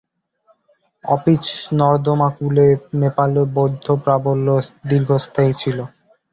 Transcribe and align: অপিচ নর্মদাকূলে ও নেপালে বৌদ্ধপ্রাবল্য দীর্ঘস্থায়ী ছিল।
অপিচ 1.05 1.45
নর্মদাকূলে 1.73 2.67
ও 2.75 2.99
নেপালে 3.01 3.41
বৌদ্ধপ্রাবল্য 3.55 4.47
দীর্ঘস্থায়ী 4.89 5.51
ছিল। 5.61 5.77